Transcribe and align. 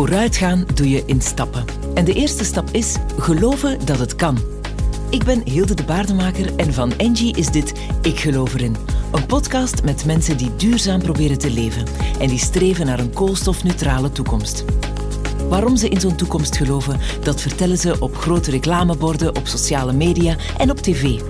Vooruitgaan 0.00 0.64
doe 0.74 0.88
je 0.88 1.02
in 1.06 1.20
stappen. 1.20 1.64
En 1.94 2.04
de 2.04 2.12
eerste 2.12 2.44
stap 2.44 2.68
is 2.70 2.96
geloven 3.18 3.86
dat 3.86 3.98
het 3.98 4.16
kan. 4.16 4.38
Ik 5.10 5.24
ben 5.24 5.42
Hilde 5.44 5.74
de 5.74 5.84
Baardemaker 5.84 6.56
en 6.56 6.72
van 6.72 6.92
Engie 6.96 7.36
is 7.36 7.50
dit 7.50 7.72
Ik 8.02 8.20
Geloof 8.20 8.54
Erin. 8.54 8.76
Een 9.12 9.26
podcast 9.26 9.84
met 9.84 10.04
mensen 10.04 10.36
die 10.36 10.56
duurzaam 10.56 11.02
proberen 11.02 11.38
te 11.38 11.50
leven 11.50 11.84
en 12.20 12.28
die 12.28 12.38
streven 12.38 12.86
naar 12.86 12.98
een 12.98 13.12
koolstofneutrale 13.12 14.12
toekomst. 14.12 14.64
Waarom 15.48 15.76
ze 15.76 15.88
in 15.88 16.00
zo'n 16.00 16.16
toekomst 16.16 16.56
geloven, 16.56 17.00
dat 17.22 17.40
vertellen 17.40 17.78
ze 17.78 18.00
op 18.00 18.16
grote 18.16 18.50
reclameborden, 18.50 19.36
op 19.36 19.46
sociale 19.46 19.92
media 19.92 20.36
en 20.58 20.70
op 20.70 20.78
tv. 20.78 21.20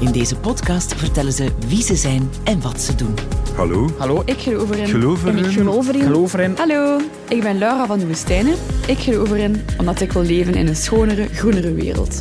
In 0.00 0.12
deze 0.12 0.36
podcast 0.36 0.94
vertellen 0.94 1.32
ze 1.32 1.52
wie 1.68 1.82
ze 1.82 1.96
zijn 1.96 2.30
en 2.44 2.60
wat 2.60 2.80
ze 2.80 2.94
doen. 2.94 3.35
Hallo. 3.56 3.90
Hallo, 3.98 4.22
ik 4.24 4.38
geloof 4.38 4.70
erin. 4.70 4.86
Geloof 4.86 5.24
En 5.24 5.36
ik 5.36 5.38
erin. 5.44 5.52
geloof 5.52 5.88
erin. 5.88 6.02
Geloof 6.02 6.32
erin. 6.34 6.54
Hallo, 6.56 7.00
ik 7.28 7.42
ben 7.42 7.58
Laura 7.58 7.86
van 7.86 7.98
de 7.98 8.06
Woestijnen. 8.06 8.54
Ik 8.86 8.98
geloof 8.98 9.30
erin 9.30 9.64
omdat 9.78 10.00
ik 10.00 10.12
wil 10.12 10.22
leven 10.22 10.54
in 10.54 10.66
een 10.66 10.76
schonere, 10.76 11.26
groenere 11.28 11.72
wereld. 11.74 12.20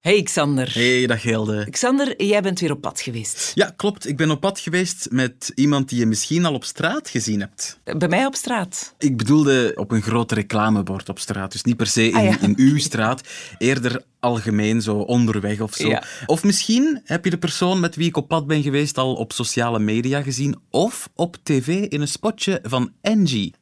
Hey 0.00 0.22
Xander. 0.22 0.70
Hey, 0.74 1.06
dag 1.06 1.22
Hilde. 1.22 1.66
Xander, 1.70 2.22
jij 2.24 2.42
bent 2.42 2.60
weer 2.60 2.70
op 2.70 2.80
pad 2.80 3.00
geweest. 3.00 3.52
Ja, 3.54 3.72
klopt. 3.76 4.08
Ik 4.08 4.16
ben 4.16 4.30
op 4.30 4.40
pad 4.40 4.60
geweest 4.60 5.06
met 5.10 5.52
iemand 5.54 5.88
die 5.88 5.98
je 5.98 6.06
misschien 6.06 6.44
al 6.44 6.54
op 6.54 6.64
straat 6.64 7.08
gezien 7.08 7.40
hebt. 7.40 7.78
Bij 7.98 8.08
mij 8.08 8.26
op 8.26 8.34
straat. 8.34 8.94
Ik 8.98 9.16
bedoelde 9.16 9.72
op 9.74 9.90
een 9.90 10.02
groot 10.02 10.32
reclamebord 10.32 11.08
op 11.08 11.18
straat. 11.18 11.52
Dus 11.52 11.62
niet 11.62 11.76
per 11.76 11.86
se 11.86 12.08
in, 12.08 12.14
Ah, 12.14 12.24
ja. 12.24 12.40
in 12.40 12.54
uw 12.56 12.78
straat. 12.78 13.20
Eerder 13.58 14.02
algemeen, 14.20 14.82
zo 14.82 14.96
onderweg 14.96 15.60
of 15.60 15.74
zo. 15.74 15.88
Ja. 15.88 16.02
Of 16.26 16.44
misschien 16.44 17.00
heb 17.04 17.24
je 17.24 17.30
de 17.30 17.38
persoon 17.38 17.80
met 17.80 17.96
wie 17.96 18.06
ik 18.08 18.16
op 18.16 18.28
pad 18.28 18.46
ben 18.46 18.62
geweest 18.62 18.98
al 18.98 19.14
op 19.14 19.32
sociale 19.32 19.78
media 19.78 20.22
gezien. 20.22 20.56
Of 20.70 21.08
op 21.14 21.36
tv 21.42 21.68
in 21.68 22.00
een 22.00 22.08
spotje 22.08 22.58
van 22.62 22.92
Engie. 23.00 23.54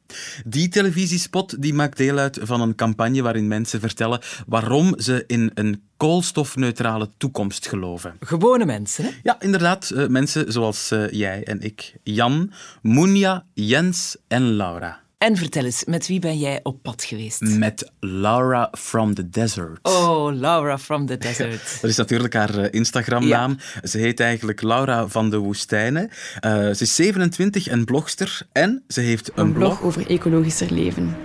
Die 0.45 0.67
televisiespot 0.69 1.61
die 1.61 1.73
maakt 1.73 1.97
deel 1.97 2.17
uit 2.17 2.39
van 2.41 2.61
een 2.61 2.75
campagne 2.75 3.21
waarin 3.21 3.47
mensen 3.47 3.79
vertellen 3.79 4.19
waarom 4.47 4.93
ze 4.99 5.23
in 5.27 5.51
een 5.53 5.81
koolstofneutrale 5.97 7.09
toekomst 7.17 7.67
geloven. 7.67 8.15
Gewone 8.19 8.65
mensen, 8.65 9.03
hè? 9.03 9.09
Ja, 9.23 9.41
inderdaad. 9.41 9.89
eh, 9.89 10.07
mensen 10.07 10.51
zoals 10.51 10.91
eh, 10.91 11.09
jij 11.11 11.43
en 11.43 11.61
ik. 11.61 11.95
Jan, 12.03 12.51
Moenia, 12.81 13.45
Jens 13.53 14.17
en 14.27 14.55
Laura. 14.55 15.03
En 15.25 15.37
vertel 15.37 15.65
eens, 15.65 15.83
met 15.85 16.07
wie 16.07 16.19
ben 16.19 16.37
jij 16.37 16.59
op 16.63 16.81
pad 16.81 17.03
geweest? 17.03 17.41
Met 17.41 17.91
Laura 17.99 18.71
from 18.77 19.13
the 19.13 19.29
Desert. 19.29 19.79
Oh, 19.81 20.33
Laura 20.33 20.77
from 20.77 21.05
the 21.05 21.17
Desert. 21.27 21.77
Dat 21.81 21.89
is 21.89 21.95
natuurlijk 21.97 22.33
haar 22.33 22.57
eh, 22.57 22.67
Instagramnaam. 22.71 23.57
Ze 23.83 23.97
heet 23.97 24.19
eigenlijk 24.19 24.61
Laura 24.61 25.07
van 25.07 25.29
de 25.29 25.37
Woestijnen. 25.37 26.09
Eh, 26.39 26.51
ze 26.51 26.77
is 26.79 26.95
27 26.95 27.67
en 27.67 27.85
blogster. 27.85 28.41
En 28.51 28.83
ze 28.87 29.01
heeft 29.01 29.31
een, 29.35 29.45
Een 29.45 29.53
blog 29.53 29.81
over 29.81 30.09
ecologischer 30.09 30.71
leven. 30.71 31.15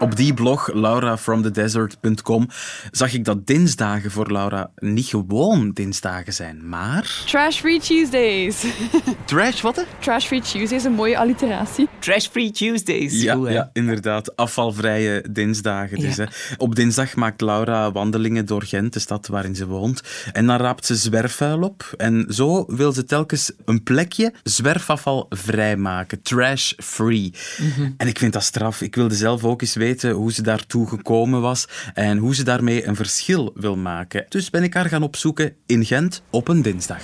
Op 0.00 0.16
die 0.16 0.34
blog, 0.34 0.72
laurafromthedesert.com, 0.72 2.48
zag 2.90 3.12
ik 3.12 3.24
dat 3.24 3.46
dinsdagen 3.46 4.10
voor 4.10 4.32
Laura 4.32 4.70
niet 4.76 5.06
gewoon 5.06 5.70
dinsdagen 5.72 6.32
zijn, 6.32 6.68
maar... 6.68 7.22
Trash-free 7.26 7.80
Tuesdays. 7.80 8.64
Trash, 9.24 9.60
wat? 9.60 9.76
hè? 9.76 9.82
Trash-free 9.98 10.40
Tuesdays, 10.40 10.84
een 10.84 10.92
mooie 10.92 11.18
alliteratie. 11.18 11.88
Trash-free 11.98 12.50
Tuesdays. 12.50 13.22
Ja, 13.22 13.34
Goed, 13.34 13.48
ja, 13.50 13.70
inderdaad. 13.72 14.36
Afvalvrije 14.36 15.24
dinsdagen. 15.30 15.98
Dus, 15.98 16.16
Ja. 16.16 16.24
hè. 16.24 16.54
Op 16.56 16.74
dinsdag 16.74 17.14
maakt 17.16 17.40
Laura 17.40 17.92
wandelingen 17.92 18.46
door 18.46 18.62
Gent, 18.62 18.92
de 18.92 18.98
stad 18.98 19.26
waarin 19.26 19.54
ze 19.54 19.66
woont. 19.66 20.02
En 20.32 20.46
dan 20.46 20.56
raapt 20.56 20.86
ze 20.86 20.96
zwerfvuil 20.96 21.60
op. 21.60 21.92
En 21.96 22.26
zo 22.28 22.64
wil 22.66 22.92
ze 22.92 23.04
telkens 23.04 23.52
een 23.64 23.82
plekje 23.82 24.32
zwerfafval 24.42 25.26
vrijmaken. 25.28 26.22
Trash-free. 26.22 27.32
Mhm. 27.58 27.90
En 27.96 28.06
ik 28.08 28.18
vind 28.18 28.32
dat 28.32 28.42
straf. 28.42 28.80
Ik 28.80 28.94
wilde 28.94 29.14
zelf 29.14 29.44
ook 29.44 29.60
eens 29.60 29.74
weten 29.74 29.88
hoe 30.02 30.32
ze 30.32 30.42
daartoe 30.42 30.88
gekomen 30.88 31.40
was 31.40 31.68
en 31.94 32.18
hoe 32.18 32.34
ze 32.34 32.42
daarmee 32.44 32.86
een 32.86 32.96
verschil 32.96 33.52
wil 33.54 33.76
maken. 33.76 34.24
Dus 34.28 34.50
ben 34.50 34.62
ik 34.62 34.74
haar 34.74 34.86
gaan 34.88 35.02
opzoeken 35.02 35.54
in 35.66 35.84
Gent 35.84 36.22
op 36.30 36.48
een 36.48 36.62
dinsdag. 36.62 37.00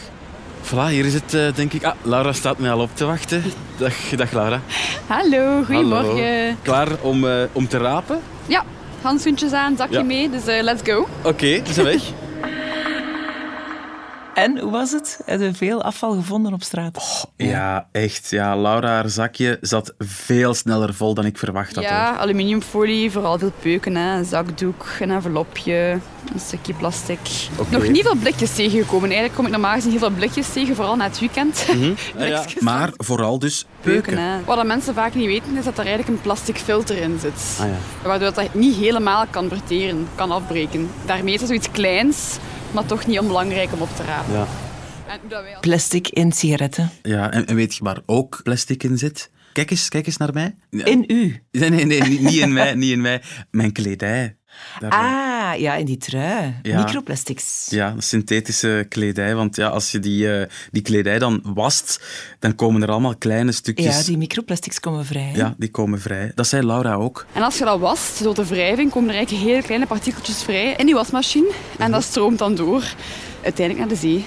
Voilà, 0.63 0.89
hier 0.91 1.05
is 1.05 1.15
het, 1.15 1.35
eh, 1.35 1.55
denk 1.55 1.73
ik. 1.73 1.85
Ah, 1.85 1.95
Laura 2.03 2.33
staat 2.33 2.59
mij 2.59 2.71
al 2.73 2.81
op 2.81 2.91
te 2.95 3.05
wachten. 3.05 3.43
Dag, 3.77 3.95
dag 4.17 4.33
Laura. 4.33 4.61
Hallo, 5.07 5.63
goedemorgen. 5.65 6.09
Hallo. 6.11 6.55
Klaar 6.63 6.89
om, 7.03 7.27
eh, 7.29 7.43
om 7.53 7.69
te 7.69 7.79
rapen? 7.79 8.21
Ja, 8.47 8.65
handschoentjes 9.03 9.53
aan, 9.53 9.77
zakje 9.77 9.95
Ja. 9.99 10.03
mee, 10.03 10.31
dus 10.31 10.47
eh, 10.47 10.63
let's 10.63 10.83
go. 10.91 11.09
Oké, 11.23 11.63
we 11.63 11.73
zijn 11.73 11.87
weg. 11.87 12.03
En, 14.37 14.59
hoe 14.59 14.71
was 14.71 14.93
het? 14.93 15.21
Heb 15.25 15.41
je 15.41 15.55
veel 15.55 15.83
afval 15.83 16.15
gevonden 16.15 16.53
op 16.53 16.63
straat? 16.63 17.27
Ja, 17.37 17.89
echt. 17.93 18.31
Ja, 18.31 18.57
Laura, 18.57 18.89
haar 18.89 19.09
zakje 19.09 19.59
zat 19.61 19.95
veel 19.99 20.55
sneller 20.55 20.95
vol 20.95 21.15
dan 21.15 21.25
ik 21.25 21.39
verwacht 21.39 21.75
had. 21.75 21.85
Ja, 21.85 22.09
hoor. 22.09 22.19
aluminiumfolie, 22.19 23.11
vooral 23.11 23.39
veel 23.39 23.53
peuken, 23.61 23.97
hè. 23.97 24.17
een 24.17 24.25
zakdoek, 24.25 24.87
een 25.01 25.11
envelopje, 25.11 25.99
een 26.35 26.41
stukje 26.41 26.75
plastic. 26.75 27.19
Nog 27.69 27.89
niet 27.89 28.03
veel 28.03 28.15
blikjes 28.15 28.55
tegengekomen. 28.55 29.05
Eigenlijk 29.05 29.35
kom 29.35 29.45
ik 29.45 29.51
normaal 29.51 29.75
gezien 29.75 29.91
heel 29.91 29.99
veel 29.99 30.11
blikjes 30.11 30.53
tegen, 30.53 30.75
vooral 30.75 30.97
na 30.97 31.05
het 31.05 31.19
weekend. 31.19 31.67
Ah, 32.19 32.29
ja. 32.29 32.45
Maar 32.61 32.91
vooral 32.97 33.39
dus 33.39 33.67
peuken. 33.81 34.03
Peuken, 34.03 34.25
hè. 34.25 34.45
Wat 34.45 34.57
dat 34.57 34.67
mensen 34.67 34.95
vaak 34.95 35.15
niet 35.15 35.27
weten, 35.27 35.57
is 35.57 35.65
dat 35.65 35.79
er 35.79 35.87
eigenlijk 35.87 36.09
een 36.09 36.21
plastic 36.21 36.57
filter 36.57 36.97
in 36.97 37.19
zit. 37.21 37.59
Ah, 37.61 37.67
ja. 37.67 38.09
Waardoor 38.09 38.33
dat 38.33 38.55
niet 38.55 38.77
helemaal 38.77 39.27
kan 39.31 39.49
verteren, 39.49 40.09
kan 40.15 40.31
afbreken. 40.31 40.91
Daarmee 41.07 41.35
is 41.35 41.41
het 41.41 41.49
zoiets 41.49 41.71
kleins, 41.71 42.39
maar 42.73 42.87
toch 42.87 43.07
niet 43.07 43.19
onbelangrijk 43.19 43.73
om 43.73 43.81
op 43.81 43.97
te 43.97 44.03
rapen. 44.03 44.33
Ja. 44.35 44.47
Plastic 45.61 46.09
in 46.09 46.33
sigaretten. 46.33 46.91
Ja, 47.03 47.31
en, 47.31 47.47
en 47.47 47.55
weet 47.55 47.75
je 47.75 47.85
waar 47.85 47.99
ook 48.07 48.41
plastic 48.43 48.83
in 48.83 48.99
zit? 48.99 49.31
Kijk 49.53 49.71
eens, 49.71 49.89
kijk 49.89 50.07
eens 50.07 50.17
naar 50.17 50.33
mij. 50.33 50.55
Ja. 50.71 50.85
In 50.85 51.05
u. 51.07 51.43
Nee, 51.51 51.71
nee, 51.71 51.85
nee, 51.87 52.01
niet, 52.03 52.21
niet 52.21 52.35
in 52.35 52.53
mij, 52.53 52.75
niet 52.75 52.91
in 52.91 53.01
mij. 53.01 53.23
Mijn 53.51 53.73
kledij. 53.73 54.37
Daar- 54.79 54.91
Ah, 54.91 55.36
ja, 55.53 55.75
in 55.75 55.85
die 55.87 55.97
trui. 55.97 56.55
Ja. 56.63 56.79
Microplastics. 56.85 57.67
Ja, 57.71 57.95
synthetische 57.99 58.87
kledij. 58.89 59.35
Want 59.35 59.57
ja, 59.57 59.69
als 59.69 59.91
je 59.91 59.99
die, 59.99 60.33
eh, 60.39 60.49
die 60.71 60.83
kledij 60.83 61.19
dan 61.19 61.41
wast, 61.55 62.01
dan 62.39 62.55
komen 62.55 62.83
er 62.83 62.91
allemaal 62.91 63.17
kleine 63.17 63.53
stukjes. 63.53 63.99
Ja, 63.99 64.05
die 64.05 64.17
microplastics 64.19 64.81
komen 64.81 65.05
vrij. 65.05 65.23
hè? 65.33 65.37
Ja, 65.39 65.55
die 65.59 65.71
komen 65.71 66.01
vrij. 66.01 66.33
Dat 66.35 66.47
zei 66.47 66.67
Laura 66.67 66.95
ook. 66.95 67.27
En 67.33 67.43
als 67.43 67.59
je 67.59 67.65
dat 67.65 67.81
wast, 67.81 68.23
door 68.23 68.35
de 68.35 68.47
wrijving, 68.47 68.91
komen 68.91 69.09
er 69.11 69.17
eigenlijk 69.17 69.47
hele 69.47 69.63
kleine 69.63 69.87
partikeltjes 69.87 70.43
vrij 70.43 70.75
in 70.77 70.87
die 70.87 70.95
wasmachine. 70.95 71.51
En 71.79 71.91
dat 71.91 72.03
stroomt 72.03 72.39
dan 72.39 72.55
door, 72.55 72.83
uiteindelijk 73.43 73.79
naar 73.87 73.99
de 73.99 74.07
zee. 74.07 74.25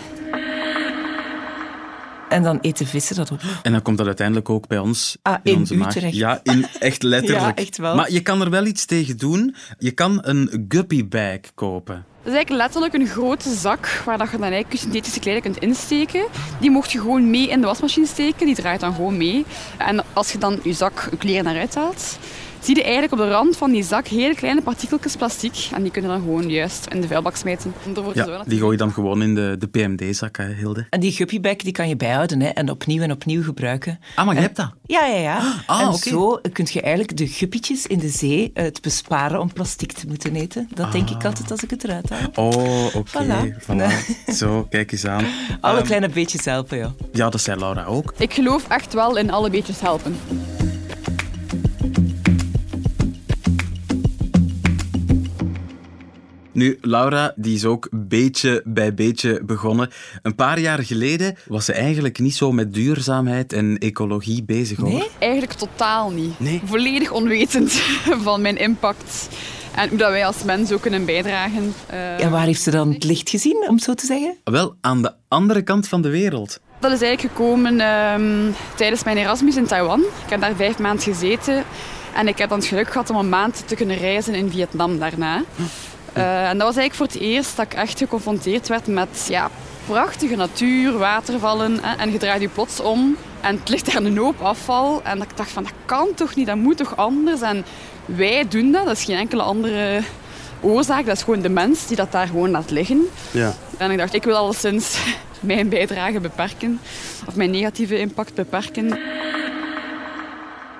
En 2.29 2.43
dan 2.43 2.59
eten 2.61 2.85
vissen 2.87 3.15
dat 3.15 3.31
op. 3.31 3.39
En 3.63 3.71
dan 3.71 3.81
komt 3.81 3.97
dat 3.97 4.05
uiteindelijk 4.07 4.49
ook 4.49 4.67
bij 4.67 4.77
ons 4.79 5.17
Ah, 5.21 5.35
in 5.43 5.55
onze 5.55 5.73
u 5.73 5.77
maag. 5.77 5.93
terecht. 5.93 6.15
Ja, 6.15 6.39
in, 6.43 6.65
echt 6.79 7.03
letterlijk. 7.13 7.57
Ja, 7.57 7.63
echt 7.63 7.77
wel. 7.77 7.95
Maar 7.95 8.11
je 8.11 8.19
kan 8.21 8.41
er 8.41 8.49
wel 8.49 8.65
iets 8.65 8.85
tegen 8.85 9.17
doen. 9.17 9.55
Je 9.77 9.91
kan 9.91 10.19
een 10.21 10.65
guppy 10.69 11.07
bag 11.07 11.39
kopen. 11.55 12.05
Dat 12.23 12.27
is 12.27 12.33
eigenlijk 12.33 12.61
letterlijk 12.63 12.93
een 12.93 13.07
grote 13.07 13.53
zak 13.53 14.01
waar 14.05 14.17
dat 14.17 14.27
je 14.31 14.37
dan 14.37 14.41
eigenlijk 14.45 14.73
je 14.73 14.79
synthetische 14.79 15.19
kleding 15.19 15.43
kunt 15.43 15.57
insteken. 15.57 16.25
Die 16.59 16.71
mocht 16.71 16.91
je 16.91 16.99
gewoon 16.99 17.29
mee 17.29 17.49
in 17.49 17.61
de 17.61 17.67
wasmachine 17.67 18.05
steken, 18.05 18.45
die 18.45 18.55
draait 18.55 18.79
dan 18.79 18.93
gewoon 18.93 19.17
mee. 19.17 19.45
En 19.77 20.03
als 20.13 20.31
je 20.31 20.37
dan 20.37 20.59
je 20.63 20.73
zak 20.73 21.07
je 21.11 21.17
kleren 21.17 21.43
naar 21.43 21.65
haalt, 21.73 22.17
zie 22.61 22.75
je 22.75 22.83
eigenlijk 22.83 23.11
op 23.13 23.17
de 23.19 23.29
rand 23.29 23.57
van 23.57 23.71
die 23.71 23.83
zak 23.83 24.07
hele 24.07 24.35
kleine 24.35 24.61
partikeltjes 24.61 25.15
plastic. 25.15 25.67
En 25.73 25.81
die 25.83 25.91
kunnen 25.91 26.11
dan 26.11 26.19
gewoon 26.19 26.49
juist 26.49 26.85
in 26.85 27.01
de 27.01 27.07
vuilbak 27.07 27.35
smijten. 27.35 27.73
Ja, 28.13 28.23
dat 28.25 28.43
die 28.47 28.59
gooi 28.59 28.71
je 28.71 28.77
dan 28.77 28.91
gewoon 28.91 29.21
in 29.21 29.35
de, 29.35 29.55
de 29.59 29.67
PMD-zak, 29.67 30.37
hè, 30.37 30.45
Hilde. 30.53 30.85
En 30.89 30.99
die 30.99 31.11
guppybag 31.11 31.55
die 31.55 31.71
kan 31.71 31.87
je 31.89 31.95
bijhouden 31.95 32.39
hè, 32.41 32.47
en 32.47 32.69
opnieuw 32.69 33.01
en 33.01 33.11
opnieuw 33.11 33.43
gebruiken. 33.43 33.99
Ah, 34.15 34.25
maar 34.25 34.33
je 34.33 34.39
En- 34.39 34.45
hebt 34.45 34.57
dat. 34.57 34.71
Ja, 34.85 35.05
ja, 35.05 35.17
ja. 35.19 35.53
Ah, 35.65 35.81
en 35.81 35.87
oké. 35.87 35.97
zo 36.09 36.39
kun 36.53 36.67
je 36.71 36.81
eigenlijk 36.81 37.17
de 37.17 37.27
guppietjes 37.27 37.87
in 37.87 37.99
de 37.99 38.09
zee 38.09 38.51
het 38.53 38.81
besparen 38.81 39.39
om 39.39 39.53
plastic 39.53 39.91
te 39.91 40.07
moeten 40.07 40.35
eten. 40.35 40.69
Dat 40.73 40.91
denk 40.91 41.09
ik 41.09 41.25
altijd 41.25 41.51
als 41.51 41.63
ik 41.63 41.69
het 41.69 41.83
eruit 41.83 42.09
haal. 42.09 42.29
Oh, 42.45 42.95
oké. 42.95 43.09
Voilà. 43.23 43.61
Voilà. 43.63 44.31
Zo, 44.35 44.67
kijk 44.69 44.91
eens 44.91 45.05
aan. 45.05 45.25
Alle 45.61 45.77
Ehm, 45.77 45.85
kleine 45.85 46.09
beetjes 46.09 46.45
helpen, 46.45 46.77
ja. 46.77 46.93
Ja, 47.13 47.29
dat 47.29 47.41
zei 47.41 47.59
Laura 47.59 47.83
ook. 47.85 48.13
Ik 48.17 48.33
geloof 48.33 48.67
echt 48.67 48.93
wel 48.93 49.17
in 49.17 49.31
alle 49.31 49.49
beetjes 49.49 49.81
helpen. 49.81 50.15
Nu, 56.51 56.77
Laura, 56.81 57.33
die 57.35 57.55
is 57.55 57.65
ook 57.65 57.87
beetje 57.91 58.61
bij 58.65 58.93
beetje 58.93 59.41
begonnen. 59.43 59.89
Een 60.21 60.35
paar 60.35 60.59
jaar 60.59 60.83
geleden 60.83 61.35
was 61.47 61.65
ze 61.65 61.73
eigenlijk 61.73 62.19
niet 62.19 62.35
zo 62.35 62.51
met 62.51 62.73
duurzaamheid 62.73 63.53
en 63.53 63.77
ecologie 63.77 64.43
bezig, 64.43 64.77
hoor. 64.77 64.89
Nee? 64.89 65.07
Eigenlijk 65.19 65.53
totaal 65.53 66.09
niet. 66.11 66.39
Nee. 66.39 66.61
Volledig 66.65 67.11
onwetend 67.11 67.71
van 68.23 68.41
mijn 68.41 68.57
impact. 68.57 69.29
En 69.75 69.89
hoe 69.89 69.97
dat 69.97 70.09
wij 70.09 70.25
als 70.25 70.43
mens 70.43 70.71
ook 70.71 70.81
kunnen 70.81 71.05
bijdragen. 71.05 71.73
Eh, 71.87 72.23
En 72.23 72.31
waar 72.31 72.45
heeft 72.45 72.61
ze 72.61 72.71
dan 72.71 72.93
het 72.93 73.03
licht 73.03 73.29
gezien, 73.29 73.65
om 73.67 73.75
het 73.75 73.83
zo 73.83 73.93
te 73.93 74.05
zeggen? 74.05 74.35
Wel, 74.43 74.75
aan 74.81 75.01
de 75.01 75.13
andere 75.27 75.61
kant 75.61 75.87
van 75.87 76.01
de 76.01 76.09
wereld. 76.09 76.59
Dat 76.79 76.91
is 76.91 77.01
eigenlijk 77.01 77.35
gekomen 77.35 77.79
ehm, 77.79 78.51
tijdens 78.75 79.03
mijn 79.03 79.17
Erasmus 79.17 79.55
in 79.55 79.65
Taiwan. 79.65 79.99
Ik 79.99 80.29
heb 80.29 80.41
daar 80.41 80.55
vijf 80.55 80.79
maanden 80.79 81.03
gezeten. 81.03 81.63
En 82.15 82.27
ik 82.27 82.37
heb 82.37 82.49
dan 82.49 82.57
het 82.57 82.67
geluk 82.67 82.91
gehad 82.91 83.09
om 83.09 83.15
een 83.15 83.29
maand 83.29 83.63
te 83.67 83.75
kunnen 83.75 83.97
reizen 83.97 84.33
in 84.33 84.49
Vietnam 84.51 84.99
daarna. 84.99 85.43
Eh, 86.13 86.49
en 86.49 86.57
dat 86.57 86.67
was 86.67 86.77
eigenlijk 86.77 86.93
voor 86.93 87.21
het 87.21 87.29
eerst 87.31 87.57
dat 87.57 87.65
ik 87.65 87.73
echt 87.73 87.97
geconfronteerd 87.97 88.67
werd 88.67 88.87
met 88.87 89.25
ja, 89.29 89.49
prachtige 89.85 90.35
natuur, 90.35 90.97
watervallen. 90.97 91.79
Hè, 91.81 91.95
en 91.95 92.11
je 92.11 92.17
draait 92.17 92.41
je 92.41 92.47
plots 92.47 92.79
om 92.79 93.17
en 93.41 93.55
het 93.55 93.69
ligt 93.69 93.93
daar 93.93 94.03
een 94.03 94.17
hoop 94.17 94.41
afval. 94.41 95.01
En 95.03 95.21
ik 95.21 95.37
dacht 95.37 95.51
van, 95.51 95.63
dat 95.63 95.71
kan 95.85 96.07
toch 96.15 96.35
niet, 96.35 96.47
dat 96.47 96.55
moet 96.55 96.77
toch 96.77 96.97
anders? 96.97 97.41
En 97.41 97.65
wij 98.05 98.45
doen 98.49 98.71
dat, 98.71 98.85
dat 98.85 98.97
is 98.97 99.03
geen 99.03 99.17
enkele 99.17 99.41
andere 99.41 100.01
oorzaak. 100.61 101.05
Dat 101.05 101.15
is 101.15 101.23
gewoon 101.23 101.41
de 101.41 101.49
mens 101.49 101.87
die 101.87 101.95
dat 101.95 102.11
daar 102.11 102.27
gewoon 102.27 102.49
laat 102.49 102.71
liggen. 102.71 103.07
Ja. 103.31 103.53
En 103.77 103.91
ik 103.91 103.97
dacht, 103.97 104.13
ik 104.13 104.23
wil 104.23 104.35
alleszins 104.35 104.97
mijn 105.39 105.69
bijdrage 105.69 106.19
beperken. 106.19 106.79
Of 107.27 107.35
mijn 107.35 107.51
negatieve 107.51 107.99
impact 107.99 108.33
beperken. 108.33 108.99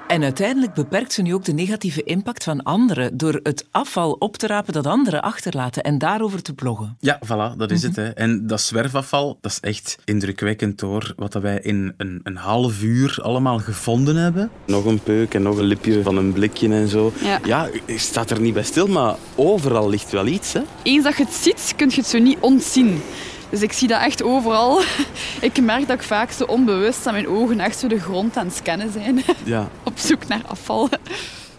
En 0.09 0.23
uiteindelijk 0.23 0.73
beperkt 0.73 1.13
ze 1.13 1.21
nu 1.21 1.33
ook 1.33 1.45
de 1.45 1.53
negatieve 1.53 2.03
impact 2.03 2.43
van 2.43 2.63
anderen 2.63 3.17
door 3.17 3.39
het 3.43 3.67
afval 3.71 4.11
op 4.11 4.37
te 4.37 4.47
rapen 4.47 4.73
dat 4.73 4.85
anderen 4.85 5.21
achterlaten 5.21 5.83
en 5.83 5.97
daarover 5.97 6.41
te 6.41 6.53
bloggen. 6.53 6.97
Ja, 6.99 7.19
voilà, 7.25 7.57
dat 7.57 7.71
is 7.71 7.83
het. 7.83 7.95
Hè. 7.95 8.09
En 8.09 8.47
dat 8.47 8.61
zwerfafval, 8.61 9.37
dat 9.41 9.51
is 9.51 9.59
echt 9.59 9.97
indrukwekkend 10.05 10.81
hoor. 10.81 11.13
Wat 11.15 11.31
dat 11.31 11.41
wij 11.41 11.59
in 11.59 11.93
een, 11.97 12.19
een 12.23 12.35
half 12.35 12.81
uur 12.81 13.19
allemaal 13.21 13.59
gevonden 13.59 14.15
hebben. 14.15 14.49
Nog 14.65 14.85
een 14.85 14.99
peuk 14.99 15.33
en 15.33 15.41
nog 15.41 15.57
een 15.57 15.65
lipje 15.65 16.03
van 16.03 16.17
een 16.17 16.33
blikje 16.33 16.69
en 16.69 16.87
zo. 16.87 17.13
Ja. 17.23 17.39
ja 17.43 17.69
je 17.85 17.97
staat 17.97 18.29
er 18.29 18.41
niet 18.41 18.53
bij 18.53 18.63
stil, 18.63 18.87
maar 18.87 19.15
overal 19.35 19.89
ligt 19.89 20.11
wel 20.11 20.25
iets. 20.25 20.53
Hè. 20.53 20.61
Eens 20.83 21.03
dat 21.03 21.17
je 21.17 21.23
het 21.23 21.33
ziet, 21.33 21.73
kun 21.75 21.89
je 21.89 21.95
het 21.95 22.07
zo 22.07 22.19
niet 22.19 22.37
ontzien. 22.39 23.01
Dus 23.49 23.61
ik 23.61 23.71
zie 23.73 23.87
dat 23.87 24.01
echt 24.01 24.23
overal. 24.23 24.81
Ik 25.41 25.61
merk 25.61 25.87
dat 25.87 25.95
ik 25.95 26.03
vaak 26.03 26.31
zo 26.31 26.43
onbewust 26.43 27.07
aan 27.07 27.13
mijn 27.13 27.27
ogen 27.27 27.59
echt 27.59 27.79
zo 27.79 27.87
de 27.87 27.99
grond 27.99 28.37
aan 28.37 28.45
het 28.45 28.55
scannen 28.55 28.91
zijn. 28.91 29.23
Ja. 29.45 29.69
Op 29.83 29.97
zoek 29.97 30.27
naar 30.27 30.41
afval. 30.47 30.89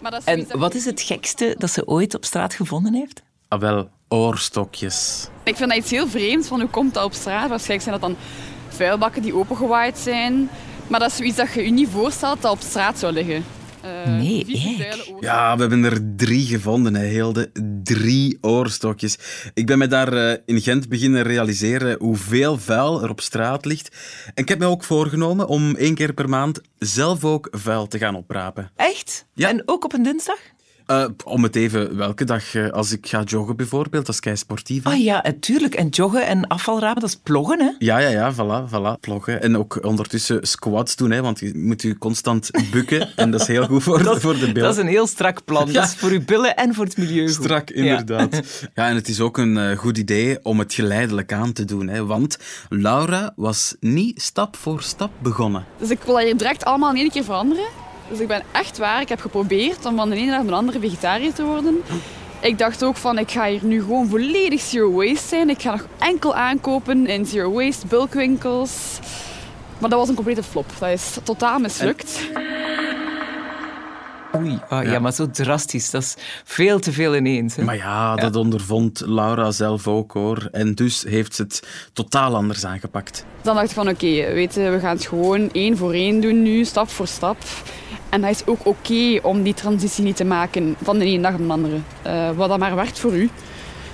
Maar 0.00 0.10
dat 0.10 0.20
is 0.20 0.26
En 0.26 0.58
wat 0.58 0.75
is 0.75 0.84
het 0.84 1.00
gekste 1.00 1.54
dat 1.58 1.70
ze 1.70 1.87
ooit 1.87 2.14
op 2.14 2.25
straat 2.25 2.54
gevonden 2.54 2.94
heeft? 2.94 3.22
Ah, 3.48 3.60
wel, 3.60 3.88
oorstokjes. 4.08 5.28
Ik 5.42 5.56
vind 5.56 5.70
dat 5.70 5.78
iets 5.78 5.90
heel 5.90 6.08
vreemds, 6.08 6.48
van 6.48 6.60
hoe 6.60 6.69
komt 6.69 6.94
dat 6.94 7.04
op 7.04 7.12
straat? 7.12 7.48
Waarschijnlijk 7.48 7.82
zijn 7.88 8.00
dat 8.00 8.10
dan 8.10 8.16
vuilbakken 8.69 9.22
die 9.22 9.34
opengewaaid 9.34 9.98
zijn. 9.98 10.50
Maar 10.87 11.00
dat 11.00 11.10
is 11.10 11.16
zoiets 11.16 11.37
dat 11.37 11.52
je 11.52 11.64
je 11.64 11.70
niet 11.70 11.88
voorstelt 11.88 12.42
dat 12.42 12.52
op 12.52 12.60
straat 12.60 12.98
zou 12.98 13.12
liggen. 13.12 13.44
Eh, 13.82 14.17
Nee. 14.17 14.44
Ja, 15.21 15.55
we 15.55 15.61
hebben 15.61 15.85
er 15.85 16.00
drie 16.17 16.47
gevonden, 16.47 16.94
hè, 16.94 17.06
Hilde. 17.06 17.50
Drie 17.82 18.38
oorstokjes. 18.41 19.19
Ik 19.55 19.67
ben 19.67 19.79
me 19.79 19.87
daar 19.87 20.12
eh, 20.12 20.38
in 20.47 20.61
Gent 20.61 20.88
beginnen 20.88 21.23
realiseren 21.23 21.97
hoeveel 21.99 22.59
vuil 22.59 23.03
er 23.03 23.11
op 23.11 23.21
straat 23.21 23.65
ligt. 23.65 23.97
En 24.35 24.43
ik 24.43 24.49
heb 24.49 24.59
me 24.59 24.67
ook 24.67 24.85
voorgenomen 24.85 25.47
om 25.49 25.77
één 25.77 25.94
keer 25.94 26.12
per 26.12 26.29
maand 26.29 26.61
zelf 26.79 27.25
ook 27.25 27.49
vuil 27.50 27.87
te 27.87 27.99
gaan 27.99 28.15
oprapen. 28.17 28.71
Echt? 28.77 29.27
Ja. 29.35 29.49
En 29.49 29.62
ook 29.67 29.85
op 29.85 29.93
een 29.93 30.03
dinsdag? 30.03 30.38
Eh, 30.90 31.04
om 31.25 31.42
het 31.42 31.56
even 31.56 31.96
welke 31.96 32.25
dag, 32.25 32.54
eh, 32.54 32.69
als 32.69 32.92
ik 32.92 33.06
ga 33.06 33.22
joggen 33.22 33.56
bijvoorbeeld, 33.56 34.06
dat 34.06 34.14
is 34.14 34.20
kei 34.20 34.37
sportief. 34.37 34.84
hè. 34.84 34.90
Ah 34.90 35.02
ja, 35.02 35.20
natuurlijk. 35.22 35.75
En 35.75 35.88
joggen 35.88 36.26
en 36.26 36.46
afvalrapen, 36.46 37.00
dat 37.00 37.10
is 37.10 37.16
ploggen, 37.22 37.60
hè? 37.60 37.70
Ja, 37.78 37.98
ja, 37.98 38.08
ja, 38.08 38.34
voilà, 38.34 38.69
voilà, 38.70 39.00
ploggen. 39.00 39.42
En 39.42 39.56
ook 39.56 39.84
ondertussen 39.84 40.46
squats 40.46 40.96
doen, 40.96 41.10
hè, 41.10 41.22
want 41.22 41.38
je 41.40 41.52
moet 41.54 41.82
je 41.82 41.98
constant 41.98 42.50
bukken. 42.70 43.08
en 43.16 43.31
dat 43.31 43.40
is 43.40 43.46
heel 43.46 43.66
goed 43.66 43.82
voor, 43.82 44.20
voor 44.20 44.38
de 44.38 44.52
beeld. 44.52 44.66
Dat 44.66 44.75
is 44.75 44.81
een 44.81 44.88
heel 44.88 45.06
strak 45.06 45.44
plan. 45.44 45.66
Ja. 45.70 45.72
Dat 45.81 45.84
is 45.84 45.94
voor 45.94 46.10
uw 46.10 46.25
billen 46.25 46.56
en 46.56 46.75
voor 46.75 46.84
het 46.84 46.96
milieu 46.96 47.26
goed. 47.26 47.44
Strak, 47.44 47.70
inderdaad. 47.70 48.40
Ja. 48.75 48.88
en 48.88 48.94
het 48.94 49.08
is 49.08 49.20
ook 49.20 49.38
een 49.38 49.58
eh, 49.58 49.78
goed 49.78 49.98
idee 49.98 50.38
om 50.42 50.58
het 50.58 50.75
geleidelijk 50.75 51.32
aan 51.32 51.52
te 51.52 51.64
doen. 51.64 51.88
Hè, 51.88 52.04
want 52.06 52.38
Laura 52.69 53.32
was 53.37 53.76
niet 53.81 54.22
stap 54.22 54.56
voor 54.56 54.82
stap 54.82 55.10
begonnen. 55.22 55.64
Dus 55.78 55.90
ik 55.90 56.02
wil 56.02 56.14
dat 56.14 56.25
hier 56.25 56.37
direct 56.37 56.64
allemaal 56.64 56.90
in 56.90 56.96
één 56.96 57.10
keer 57.10 57.25
veranderen. 57.25 57.88
Dus 58.11 58.19
ik 58.19 58.29
ben 58.29 58.43
echt 58.53 58.79
waar, 58.79 59.01
ik 59.01 59.09
heb 59.09 59.21
geprobeerd 59.21 59.85
om 59.85 59.97
van 59.97 60.11
de 60.11 60.17
ene 60.17 60.31
naar 60.31 60.47
de 60.47 60.53
andere 60.53 60.81
vegetariër 60.81 61.33
te 61.33 61.45
worden. 61.45 61.83
Ik 62.41 62.59
dacht 62.59 62.85
ook 62.85 62.97
van, 62.97 63.19
ik 63.19 63.31
ga 63.31 63.47
hier 63.47 63.65
nu 63.65 63.81
gewoon 63.81 64.09
volledig 64.09 64.61
zero 64.61 64.91
waste 64.91 65.29
zijn. 65.29 65.51
Ik 65.51 65.62
ga 65.62 65.71
nog 65.71 65.87
enkel 65.99 66.35
aankopen 66.35 67.07
in 67.07 67.27
zero 67.27 67.51
waste 67.51 67.87
bulkwinkels. 67.87 68.99
Maar 69.79 69.91
dat 69.91 69.99
was 69.99 70.09
een 70.09 70.15
complete 70.15 70.43
flop. 70.43 70.67
Dat 70.79 70.89
is 70.89 71.19
totaal 71.23 71.59
mislukt. 71.59 72.21
Oei, 74.37 74.59
ah, 74.69 74.85
ja. 74.85 74.91
Ja. 74.91 74.99
maar 74.99 75.12
zo 75.12 75.31
drastisch. 75.31 75.91
Dat 75.91 76.03
is 76.03 76.17
veel 76.44 76.79
te 76.79 76.93
veel 76.93 77.17
ineens. 77.17 77.56
Hè? 77.56 77.65
Maar 77.65 77.77
ja, 77.77 78.17
dat 78.17 78.37
ondervond 78.37 79.03
Laura 79.06 79.50
zelf 79.50 79.88
ook 79.88 80.12
hoor. 80.12 80.49
En 80.53 80.75
dus 80.75 81.05
heeft 81.09 81.35
ze 81.35 81.43
het 81.43 81.62
totaal 81.93 82.35
anders 82.35 82.65
aangepakt. 82.65 83.25
Dan 83.43 83.55
dacht 83.55 83.69
ik 83.69 83.75
van, 83.75 83.88
oké, 83.88 84.32
weet 84.32 84.55
je, 84.55 84.71
we 84.71 84.79
gaan 84.79 84.97
het 84.97 85.06
gewoon 85.06 85.50
één 85.53 85.77
voor 85.77 85.93
één 85.93 86.21
doen 86.21 86.43
nu, 86.43 86.65
stap 86.65 86.88
voor 86.88 87.06
stap. 87.06 87.37
En 88.09 88.21
dat 88.21 88.31
is 88.31 88.47
ook 88.47 88.67
oké 88.67 89.19
om 89.23 89.43
die 89.43 89.55
transitie 89.55 90.05
niet 90.05 90.17
te 90.17 90.25
maken 90.25 90.76
van 90.83 90.99
de 90.99 91.05
ene 91.05 91.23
dag 91.23 91.33
op 91.33 91.47
de 91.47 91.53
andere. 91.53 91.76
Eh, 92.03 92.31
wat 92.31 92.49
dat 92.49 92.59
maar 92.59 92.75
werkt 92.75 92.99
voor 92.99 93.12
u. 93.12 93.31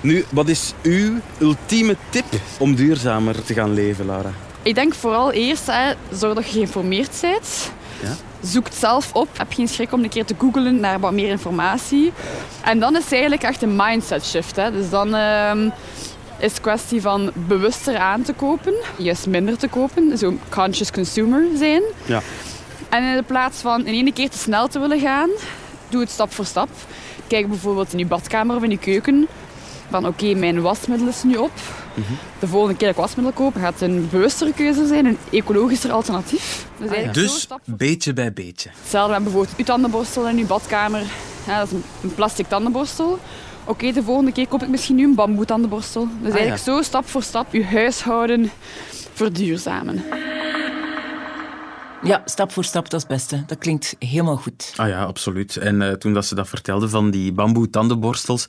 Nu, 0.01 0.25
wat 0.29 0.47
is 0.47 0.73
uw 0.83 1.13
ultieme 1.39 1.95
tip 2.09 2.25
om 2.59 2.75
duurzamer 2.75 3.43
te 3.43 3.53
gaan 3.53 3.73
leven, 3.73 4.05
Laura? 4.05 4.31
Ik 4.61 4.75
denk 4.75 4.93
vooral 4.93 5.31
eerst, 5.31 5.67
hè, 5.67 5.93
zorg 6.11 6.33
dat 6.33 6.45
je 6.45 6.51
geïnformeerd 6.51 7.17
bent. 7.21 7.71
Ja? 8.01 8.15
Zoek 8.41 8.65
het 8.65 8.75
zelf 8.75 9.13
op. 9.13 9.27
Heb 9.37 9.53
geen 9.53 9.67
schrik 9.67 9.91
om 9.91 10.03
een 10.03 10.09
keer 10.09 10.25
te 10.25 10.35
googlen 10.37 10.79
naar 10.79 10.99
wat 10.99 11.11
meer 11.11 11.29
informatie. 11.29 12.13
En 12.63 12.79
dan 12.79 12.95
is 12.95 13.03
het 13.03 13.11
eigenlijk 13.11 13.43
echt 13.43 13.61
een 13.61 13.75
mindset 13.75 14.25
shift. 14.25 14.55
Hè. 14.55 14.71
Dus 14.71 14.89
dan 14.89 15.15
ehm, 15.15 15.69
is 16.39 16.51
het 16.51 16.61
kwestie 16.61 17.01
van 17.01 17.31
bewuster 17.33 17.97
aan 17.97 18.21
te 18.21 18.33
kopen, 18.33 18.73
juist 18.97 19.27
minder 19.27 19.57
te 19.57 19.67
kopen. 19.67 20.17
Zo 20.17 20.33
conscious 20.49 20.91
consumer 20.91 21.45
zijn. 21.55 21.81
Ja. 22.05 22.21
En 22.89 23.03
in 23.03 23.15
de 23.15 23.23
plaats 23.23 23.61
van 23.61 23.85
in 23.85 23.93
één 23.93 24.13
keer 24.13 24.29
te 24.29 24.37
snel 24.37 24.67
te 24.67 24.79
willen 24.79 24.99
gaan, 24.99 25.29
doe 25.89 26.01
het 26.01 26.09
stap 26.09 26.33
voor 26.33 26.45
stap. 26.45 26.69
Kijk 27.27 27.47
bijvoorbeeld 27.47 27.93
in 27.93 27.99
je 27.99 28.05
badkamer 28.05 28.55
of 28.55 28.63
in 28.63 28.69
je 28.69 28.77
keuken. 28.77 29.27
Van 29.89 30.07
oké, 30.07 30.33
mijn 30.33 30.61
wasmiddel 30.61 31.07
is 31.07 31.23
nu 31.23 31.35
op. 31.35 31.51
De 32.39 32.47
volgende 32.47 32.77
keer 32.77 32.87
dat 32.87 32.95
ik 32.95 33.01
wasmiddel 33.01 33.33
koop, 33.33 33.55
gaat 33.55 33.73
het 33.73 33.81
een 33.81 34.07
bewustere 34.11 34.53
keuze 34.53 34.87
zijn, 34.87 35.05
een 35.05 35.17
ecologischer 35.31 35.91
alternatief. 35.91 36.65
Dus, 36.77 36.89
eigenlijk 36.89 37.17
zo 37.17 37.23
Dus 37.23 37.41
stap 37.41 37.59
voor 37.63 37.77
beetje 37.77 38.13
bij 38.13 38.33
beetje. 38.33 38.69
Hetzelfde 38.81 39.13
met 39.13 39.23
bijvoorbeeld 39.23 39.57
uw 39.57 39.65
tandenborstel 39.65 40.27
in 40.27 40.37
uw 40.37 40.45
badkamer. 40.45 41.03
Ja, 41.47 41.59
dat 41.59 41.67
is 41.67 41.73
een, 42.01 42.13
plastic 42.15 42.47
tandenborstel. 42.47 43.19
Oké, 43.63 43.91
de 43.91 44.03
volgende 44.03 44.31
keer 44.31 44.47
koop 44.47 44.63
ik 44.63 44.69
misschien 44.69 44.95
nu 44.95 45.03
een 45.03 45.15
bamboe 45.15 45.45
tandenborstel. 45.45 46.07
Dus 46.21 46.31
eigenlijk 46.31 46.63
zo 46.63 46.81
stap 46.81 47.07
voor 47.07 47.23
stap 47.23 47.51
uw 47.51 47.63
huishouden 47.63 48.51
verduurzamen. 49.13 50.03
Ja, 52.03 52.21
stap 52.25 52.51
voor 52.51 52.63
stap, 52.63 52.89
dat 52.89 52.93
is 52.93 53.07
het 53.07 53.17
beste. 53.17 53.43
Dat 53.45 53.57
klinkt 53.57 53.95
helemaal 53.99 54.37
goed. 54.37 54.73
Ah 54.75 54.87
ja, 54.87 55.03
absoluut. 55.03 55.57
En 55.57 55.81
eh, 55.81 55.91
toen 55.91 56.13
dat 56.13 56.25
ze 56.25 56.35
dat 56.35 56.49
vertelde 56.49 56.89
van 56.89 57.11
die 57.11 57.31
bamboe 57.31 57.69
tandenborstels, 57.69 58.47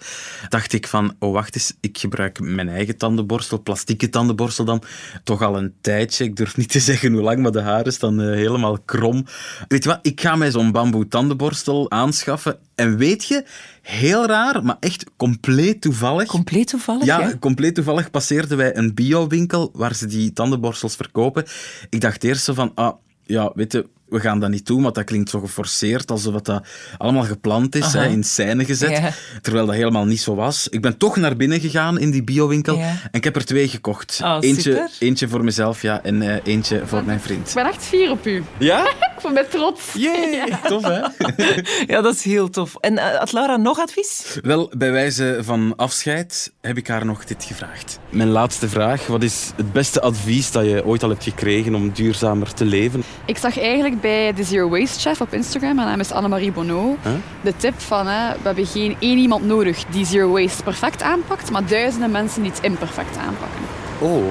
dacht 0.49 0.73
ik 0.73 0.87
van, 0.87 1.15
oh 1.19 1.33
wacht 1.33 1.55
eens, 1.55 1.73
ik 1.81 1.99
gebruik 1.99 2.41
mijn 2.41 2.69
eigen 2.69 2.97
tandenborstel, 2.97 3.63
plastieke 3.63 4.09
tandenborstel 4.09 4.65
dan, 4.65 4.83
toch 5.25 5.43
al 5.43 5.57
een 5.57 5.75
tijdje. 5.81 6.25
Ik 6.25 6.37
durf 6.37 6.57
niet 6.57 6.71
te 6.71 6.81
zeggen 6.91 7.13
hoe 7.13 7.23
lang, 7.23 7.43
maar 7.43 7.53
de 7.53 7.61
haren 7.61 7.93
staan 7.93 8.21
eh, 8.21 8.27
helemaal 8.27 8.79
krom. 8.79 9.25
Weet 9.69 9.85
je 9.85 9.89
wat, 9.89 9.99
ik 10.03 10.21
ga 10.21 10.37
mij 10.37 10.51
zo'n 10.51 10.73
bamboe 10.73 11.09
tandenborstel 11.09 11.91
aanschaffen. 11.91 12.59
En 12.75 12.97
weet 12.97 13.25
je, 13.25 13.45
heel 13.83 14.27
raar, 14.27 14.65
maar 14.65 14.77
echt 14.81 15.05
compleet 15.17 15.81
toevallig. 15.81 16.29
Compleet 16.29 16.69
toevallig, 16.69 17.05
Ja, 17.05 17.33
compleet 17.41 17.75
toevallig 17.75 18.11
passeerden 18.11 18.57
wij 18.57 18.77
een 18.77 18.95
biowinkel 18.95 19.71
waar 19.73 19.95
ze 19.95 20.07
die 20.07 20.33
tandenborstels 20.33 20.97
verkopen. 20.97 21.45
Ik 21.91 22.01
dacht 22.01 22.25
eerst 22.25 22.45
zo 22.45 22.55
van, 22.55 22.73
ah, 22.75 22.95
ja, 23.29 23.53
weet 23.55 23.73
je, 23.73 23.87
we 24.09 24.21
gaan 24.21 24.41
dat 24.41 24.51
niet 24.51 24.67
doen, 24.67 24.83
want 24.83 24.95
dat 24.95 25.05
klinkt 25.05 25.31
zo 25.31 25.41
geforceerd, 25.41 26.11
alsof 26.11 26.41
dat 26.41 26.61
allemaal 26.99 27.23
gepland 27.25 27.75
is, 27.75 27.93
hè, 27.93 28.07
in 28.07 28.25
scène 28.25 28.65
gezet. 28.65 28.91
Ja. 28.91 29.11
Terwijl 29.43 29.67
dat 29.67 29.75
helemaal 29.75 30.05
niet 30.07 30.21
zo 30.21 30.35
was. 30.35 30.69
Ik 30.69 30.81
ben 30.81 30.97
toch 30.97 31.17
naar 31.17 31.37
binnen 31.37 31.61
gegaan 31.61 31.99
in 31.99 32.11
die 32.11 32.23
biowinkel 32.25 32.77
Ja. 32.77 32.89
en 32.89 33.09
ik 33.11 33.25
heb 33.25 33.37
er 33.37 33.45
twee 33.45 33.69
gekocht. 33.69 34.21
Oh, 34.25 34.37
eentje, 34.41 34.89
eentje 34.99 35.29
voor 35.29 35.45
mezelf, 35.45 35.83
ja, 35.83 36.03
en 36.03 36.23
eh, 36.23 36.37
eentje 36.45 36.83
voor 36.87 37.05
mijn 37.05 37.21
vriend. 37.21 37.49
Ik 37.49 37.55
ben 37.55 37.67
echt 37.67 37.85
fier 37.85 38.11
op 38.11 38.27
u. 38.27 38.43
Ja? 38.59 38.83
Ik 39.19 39.25
voel 39.25 39.33
me 39.33 39.47
trots. 39.51 39.93
Jee, 39.95 40.43
tof 40.69 40.83
hè? 40.83 41.01
Ja, 41.95 42.01
dat 42.01 42.15
is 42.15 42.23
heel 42.23 42.51
tof. 42.51 42.77
En 42.81 42.99
eh, 42.99 43.19
had 43.19 43.33
Laura 43.33 43.57
nog 43.57 43.79
advies? 43.79 44.39
Wel, 44.43 44.73
bij 44.77 44.93
wijze 44.93 45.39
van 45.43 45.73
afscheid 45.77 46.53
heb 46.61 46.77
ik 46.77 46.89
haar 46.89 47.05
nog 47.07 47.25
dit 47.25 47.45
gevraagd. 47.45 47.99
Mijn 48.11 48.29
laatste 48.29 48.69
vraag. 48.69 49.07
Wat 49.07 49.23
is 49.23 49.51
het 49.57 49.73
beste 49.73 50.01
advies 50.01 50.51
dat 50.51 50.65
je 50.65 50.85
ooit 50.85 51.03
al 51.03 51.09
hebt 51.09 51.25
gekregen 51.25 51.75
om 51.75 51.91
duurzamer 51.93 52.55
te 52.55 52.65
leven? 52.65 53.03
Ik 53.27 53.39
zag 53.39 53.59
eigenlijk 53.59 53.98
bij 54.01 54.33
de 54.33 54.45
Zero 54.45 54.69
Waste 54.69 55.01
Chef 55.01 55.21
op 55.21 55.33
Instagram, 55.33 55.75
mijn 55.75 55.89
naam 55.89 56.01
is 56.01 56.13
Annemarie 56.13 56.53
Bonneau, 56.53 56.97
Huh? 57.03 57.13
de 57.41 57.57
tip 57.57 57.81
van 57.81 58.07
hè, 58.07 58.33
we 58.33 58.39
hebben 58.43 58.67
geen 58.67 58.97
één 58.99 59.19
iemand 59.19 59.45
nodig 59.45 59.85
die 59.91 60.05
Zero 60.07 60.29
Waste 60.43 60.63
perfect 60.63 61.03
aanpakt, 61.03 61.51
maar 61.51 61.67
duizenden 61.67 62.11
mensen 62.11 62.43
die 62.43 62.51
het 62.51 62.61
imperfect 62.63 63.17
aanpakken. 63.17 63.61
Oh, 63.99 64.25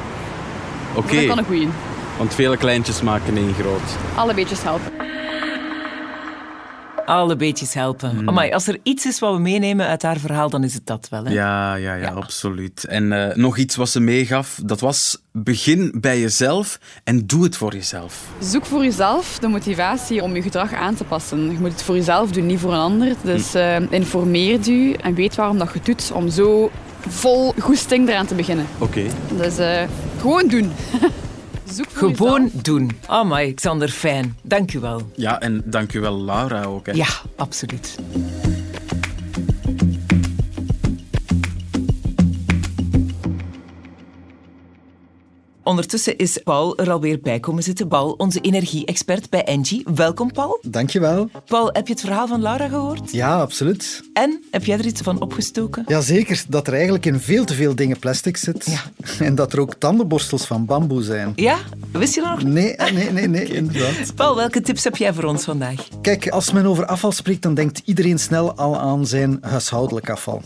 oké. 0.96 1.16
Dat 1.16 1.26
kan 1.26 1.38
een 1.38 1.46
goeie. 1.46 1.68
Want 2.18 2.34
vele 2.34 2.58
kleintjes 2.58 3.02
maken 3.02 3.38
één 3.38 3.54
groot. 3.54 3.96
Alle 4.16 4.34
beetjes 4.34 4.64
helpen. 4.64 4.92
Alle 7.08 7.36
beetjes 7.36 7.74
helpen. 7.74 8.22
Amai, 8.28 8.52
als 8.52 8.68
er 8.68 8.80
iets 8.84 9.06
is 9.06 9.20
wat 9.20 9.34
we 9.34 9.40
meenemen 9.40 9.88
uit 9.88 10.02
haar 10.02 10.18
verhaal, 10.18 10.50
dan 10.50 10.64
is 10.64 10.74
het 10.74 10.86
dat 10.86 11.08
wel. 11.10 11.26
Hè? 11.26 11.32
Ja, 11.32 11.76
ja, 11.76 11.94
ja, 11.94 12.02
Ja. 12.02 12.10
absoluut. 12.10 12.84
En 12.84 13.12
eh, 13.30 13.36
nog 13.36 13.58
iets 13.58 13.76
wat 13.76 13.90
ze 13.90 14.00
meegaf, 14.00 14.60
dat 14.64 14.80
was 14.80 15.18
begin 15.32 15.94
bij 16.02 16.20
jezelf 16.20 16.80
en 17.04 17.28
doe 17.28 17.44
het 17.44 17.58
voor 17.58 17.74
jezelf. 17.74 18.24
Zoek 18.40 18.66
voor 18.66 18.84
jezelf 18.84 19.40
de 19.40 19.48
motivatie 19.48 20.24
om 20.24 20.36
je 20.36 20.42
gedrag 20.42 20.74
aan 20.74 20.96
te 20.96 21.04
passen. 21.04 21.52
Je 21.52 21.60
moet 21.60 21.72
het 21.72 21.84
voor 21.84 21.96
jezelf 21.96 22.32
doen, 22.32 22.46
niet 22.46 22.60
voor 22.60 22.72
een 22.74 22.80
ander. 22.80 23.14
Dus 23.24 23.54
eh 23.54 23.76
informeer 23.90 24.70
u 24.70 24.94
en 24.94 25.14
weet 25.14 25.36
waarom 25.36 25.58
dat 25.58 25.68
je 25.68 25.74
het 25.74 25.86
doet, 25.86 26.12
om 26.14 26.30
zo 26.30 26.72
vol 27.08 27.54
goesting 27.60 28.10
eraan 28.10 28.26
te 28.26 28.36
beginnen. 28.36 28.66
Oké. 28.78 29.02
Dus 29.38 29.58
eh, 29.58 29.82
Gewoon 30.20 30.48
doen. 30.48 30.72
Zoek 31.72 31.90
voor 31.90 32.16
Gewoon 32.16 32.44
jezelf. 32.44 32.62
doen. 32.62 32.92
Amai, 33.06 33.54
Xander, 33.54 33.90
fijn. 33.90 34.38
Dank 34.42 34.74
u 34.74 34.80
wel. 34.80 35.12
Ja, 35.16 35.40
en 35.40 35.62
dank 35.66 35.94
u 35.94 36.00
wel, 36.00 36.22
Laura 36.24 36.64
ook. 36.64 36.86
Hè. 36.86 36.92
Ja, 36.92 37.08
absoluut. 37.36 37.96
Ondertussen 45.68 46.18
is 46.18 46.38
Paul 46.44 46.78
er 46.78 46.92
alweer 46.92 47.20
bij 47.20 47.40
komen 47.40 47.64
zitten. 47.64 47.88
Paul, 47.88 48.12
onze 48.12 48.40
energie-expert 48.40 49.30
bij 49.30 49.44
Engie. 49.44 49.86
Welkom, 49.96 50.32
Paul. 50.32 50.60
Dankjewel. 50.62 51.30
Paul, 51.46 51.70
heb 51.72 51.88
je 51.88 51.94
het 51.94 52.02
verhaal 52.02 52.28
van 52.28 52.42
Laura 52.42 52.68
gehoord? 52.68 53.12
Ja, 53.12 53.40
absoluut. 53.40 54.04
En, 54.14 54.44
heb 54.52 54.66
jij 54.66 54.78
er 54.78 54.86
iets 54.86 55.02
van 55.02 55.22
opgestoken? 55.22 55.84
Jazeker, 55.88 56.44
dat 56.50 56.68
er 56.68 56.74
eigenlijk 56.74 57.06
in 57.06 57.20
veel 57.20 57.46
te 57.46 57.54
veel 57.54 57.76
dingen 57.76 58.00
plastic 58.00 58.38
zit. 58.38 58.66
Ja. 58.66 58.82
En 59.26 59.36
dat 59.36 59.54
er 59.54 59.60
ook 59.60 59.74
tandenborstels 59.74 60.46
van 60.46 60.66
bamboe 60.66 61.04
zijn. 61.04 61.34
Ja? 61.36 61.58
Wist 61.92 62.16
je 62.16 62.22
dat 62.22 62.30
nog? 62.30 62.44
Nee, 62.44 62.76
nee, 62.94 63.12
nee, 63.12 63.28
nee, 63.38 63.46
inderdaad. 63.46 64.16
Paul, 64.16 64.36
welke 64.36 64.62
tips 64.62 64.84
heb 64.84 64.96
jij 64.96 65.14
voor 65.14 65.24
ons 65.24 65.44
vandaag? 65.44 65.88
Kijk, 66.02 66.30
als 66.30 66.52
men 66.52 66.66
over 66.66 66.86
afval 66.86 67.12
spreekt, 67.12 67.42
dan 67.42 67.54
denkt 67.54 67.82
iedereen 67.86 68.20
snel 68.20 68.56
al 68.56 68.80
aan 68.80 69.08
zijn 69.08 69.38
huishoudelijk 69.42 70.10
afval. 70.10 70.42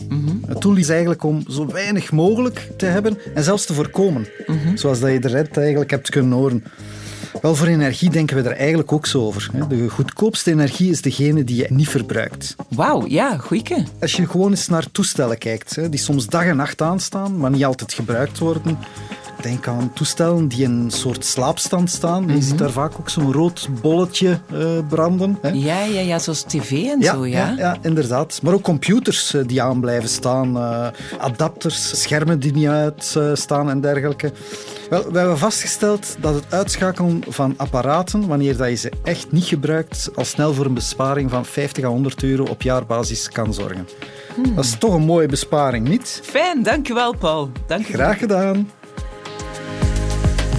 Het 0.46 0.60
doel 0.60 0.76
is 0.76 0.88
eigenlijk 0.88 1.22
om 1.22 1.44
zo 1.48 1.66
weinig 1.66 2.12
mogelijk 2.12 2.70
te 2.76 2.86
hebben 2.86 3.18
en 3.34 3.44
zelfs 3.44 3.66
te 3.66 3.74
voorkomen. 3.74 4.28
Zoals 4.74 5.00
dat 5.00 5.10
je 5.12 5.20
er 5.20 5.32
net 5.32 5.56
eigenlijk 5.56 5.90
hebt 5.90 6.10
kunnen 6.10 6.32
horen. 6.38 6.64
Wel, 7.40 7.54
voor 7.54 7.66
energie 7.66 8.10
denken 8.10 8.36
we 8.42 8.48
er 8.48 8.56
eigenlijk 8.56 8.92
ook 8.92 9.06
zo 9.06 9.20
over. 9.20 9.48
hè. 9.52 9.66
De 9.66 9.88
goedkoopste 9.88 10.50
energie 10.50 10.90
is 10.90 11.02
degene 11.02 11.44
die 11.44 11.56
je 11.56 11.66
niet 11.68 11.88
verbruikt. 11.88 12.56
Wauw, 12.68 13.06
ja, 13.06 13.36
goeie. 13.36 13.84
Als 14.00 14.12
je 14.12 14.26
gewoon 14.26 14.50
eens 14.50 14.68
naar 14.68 14.90
toestellen 14.92 15.38
kijkt, 15.38 15.76
hè, 15.76 15.88
die 15.88 16.00
soms 16.00 16.26
dag 16.26 16.44
en 16.44 16.56
nacht 16.56 16.82
aanstaan, 16.82 17.36
maar 17.36 17.50
niet 17.50 17.64
altijd 17.64 17.92
gebruikt 17.92 18.38
worden. 18.38 18.78
Denk 19.42 19.68
aan 19.68 19.92
toestellen 19.92 20.48
die 20.48 20.62
in 20.62 20.70
een 20.70 20.90
soort 20.90 21.24
slaapstand 21.24 21.90
staan. 21.90 22.28
Je 22.28 22.42
ziet 22.42 22.58
daar 22.58 22.70
vaak 22.70 22.92
ook 22.98 23.08
zo'n 23.08 23.32
rood 23.32 23.68
bolletje 23.80 24.40
eh, 24.52 24.58
branden. 24.88 25.38
Hè. 25.40 25.48
Ja, 25.48 25.84
ja, 25.84 26.00
ja, 26.00 26.18
zoals 26.18 26.42
tv 26.42 26.70
en 26.70 27.00
Ja, 27.00 27.12
zo, 27.12 27.26
ja. 27.26 27.48
ja, 27.48 27.54
ja, 27.56 27.76
inderdaad. 27.80 28.40
Maar 28.42 28.52
ook 28.52 28.62
computers 28.62 29.34
eh, 29.34 29.42
die 29.46 29.62
aan 29.62 29.80
blijven 29.80 30.08
staan, 30.08 30.56
eh, 30.56 30.86
adapters, 31.18 32.00
schermen 32.02 32.40
die 32.40 32.52
niet 32.52 32.66
uitstaan 32.66 33.70
en 33.70 33.80
dergelijke. 33.80 34.32
Wel, 34.90 35.12
we 35.12 35.18
hebben 35.18 35.38
vastgesteld 35.38 36.16
dat 36.20 36.34
het 36.34 36.44
uitschakelen 36.48 37.22
van 37.28 37.54
apparaten, 37.56 38.26
wanneer 38.26 38.56
dat 38.56 38.68
je 38.68 38.74
ze 38.74 38.92
echt 39.02 39.32
niet 39.32 39.44
gebruikt, 39.44 40.10
al 40.14 40.24
snel 40.24 40.54
voor 40.54 40.64
een 40.64 40.74
besparing 40.74 41.30
van 41.30 41.44
50 41.44 41.84
à 41.84 41.88
100 41.88 42.22
euro 42.22 42.44
op 42.44 42.62
jaarbasis 42.62 43.28
kan 43.28 43.54
zorgen. 43.54 43.88
Dat 44.54 44.64
is 44.64 44.78
toch 44.78 44.94
een 44.94 45.02
mooie 45.04 45.26
besparing, 45.26 45.88
niet? 45.88 46.20
Fijn, 46.24 46.62
dankjewel, 46.62 47.16
Paul. 47.16 47.50
Dank 47.66 47.86
je 47.86 47.96
wel. 47.96 48.06
Graag 48.06 48.18
gedaan. 48.18 48.68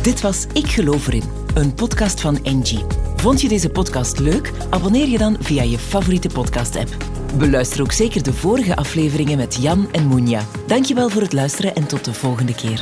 Dit 0.03 0.21
was 0.21 0.45
Ik 0.53 0.67
Geloof 0.67 1.07
Erin, 1.07 1.23
een 1.53 1.73
podcast 1.73 2.21
van 2.21 2.43
Engie. 2.45 2.85
Vond 3.15 3.41
je 3.41 3.47
deze 3.47 3.69
podcast 3.69 4.19
leuk? 4.19 4.51
Abonneer 4.69 5.07
je 5.07 5.17
dan 5.17 5.37
via 5.39 5.63
je 5.63 5.79
favoriete 5.79 6.27
podcast-app. 6.27 6.97
Beluister 7.37 7.81
ook 7.81 7.91
zeker 7.91 8.23
de 8.23 8.33
vorige 8.33 8.75
afleveringen 8.75 9.37
met 9.37 9.61
Jan 9.61 9.87
en 9.91 10.07
Moenja. 10.07 10.41
Dankjewel 10.67 11.09
voor 11.09 11.21
het 11.21 11.33
luisteren 11.33 11.75
en 11.75 11.87
tot 11.87 12.05
de 12.05 12.13
volgende 12.13 12.55
keer. 12.55 12.81